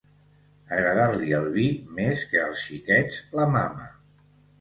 [0.77, 1.65] Agradar-li el vi
[1.99, 3.87] més que als xiquets la mama.